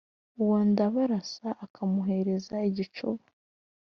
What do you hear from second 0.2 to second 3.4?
uwa ndábarása akamuhereza igicúba